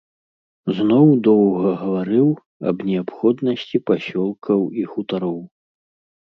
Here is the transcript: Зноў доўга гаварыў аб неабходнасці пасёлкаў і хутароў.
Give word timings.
Зноў 0.77 1.11
доўга 1.27 1.73
гаварыў 1.81 2.27
аб 2.71 2.77
неабходнасці 2.89 3.77
пасёлкаў 3.91 4.59
і 4.83 4.89
хутароў. 4.95 5.39